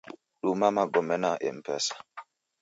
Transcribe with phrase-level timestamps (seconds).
[0.43, 1.95] Duma magome na Mpesa.